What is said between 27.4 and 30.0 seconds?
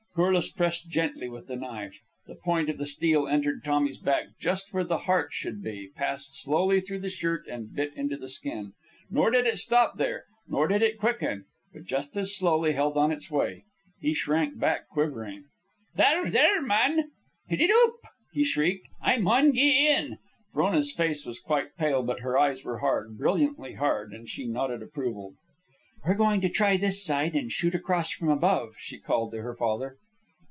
shoot across from above," she called to her father.